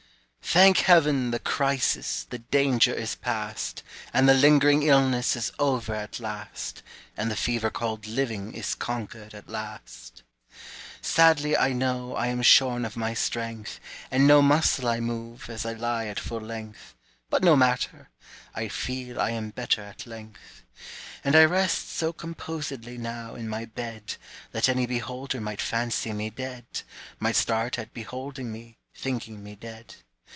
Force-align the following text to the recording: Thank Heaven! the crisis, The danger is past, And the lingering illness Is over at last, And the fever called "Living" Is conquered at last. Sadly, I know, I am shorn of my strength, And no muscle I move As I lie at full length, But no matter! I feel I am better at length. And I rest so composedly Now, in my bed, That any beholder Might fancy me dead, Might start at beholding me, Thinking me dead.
Thank 0.53 0.79
Heaven! 0.79 1.31
the 1.31 1.39
crisis, 1.39 2.25
The 2.25 2.39
danger 2.39 2.93
is 2.93 3.15
past, 3.15 3.83
And 4.11 4.27
the 4.27 4.33
lingering 4.33 4.83
illness 4.83 5.37
Is 5.37 5.49
over 5.57 5.95
at 5.95 6.19
last, 6.19 6.83
And 7.15 7.31
the 7.31 7.37
fever 7.37 7.69
called 7.69 8.05
"Living" 8.05 8.51
Is 8.53 8.75
conquered 8.75 9.33
at 9.33 9.47
last. 9.47 10.23
Sadly, 10.99 11.55
I 11.55 11.71
know, 11.71 12.17
I 12.17 12.27
am 12.27 12.41
shorn 12.41 12.83
of 12.83 12.97
my 12.97 13.13
strength, 13.13 13.79
And 14.11 14.27
no 14.27 14.41
muscle 14.41 14.89
I 14.89 14.99
move 14.99 15.49
As 15.49 15.65
I 15.65 15.71
lie 15.71 16.07
at 16.07 16.19
full 16.19 16.41
length, 16.41 16.95
But 17.29 17.43
no 17.45 17.55
matter! 17.55 18.09
I 18.53 18.67
feel 18.67 19.21
I 19.21 19.29
am 19.29 19.51
better 19.51 19.81
at 19.81 20.05
length. 20.05 20.65
And 21.23 21.33
I 21.33 21.45
rest 21.45 21.89
so 21.95 22.11
composedly 22.11 22.97
Now, 22.97 23.35
in 23.35 23.47
my 23.47 23.63
bed, 23.63 24.17
That 24.51 24.67
any 24.67 24.85
beholder 24.85 25.39
Might 25.39 25.61
fancy 25.61 26.11
me 26.11 26.29
dead, 26.29 26.65
Might 27.21 27.37
start 27.37 27.79
at 27.79 27.93
beholding 27.93 28.51
me, 28.51 28.75
Thinking 28.93 29.41
me 29.45 29.55
dead. 29.55 29.95